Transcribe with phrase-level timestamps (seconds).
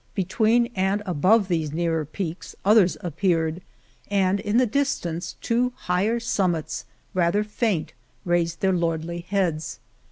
[0.15, 3.61] Between and above these nearer peaks others appeared,
[4.09, 7.93] and in the distance two higher summits, rather faint,
[8.25, 9.79] raised their lordly heads.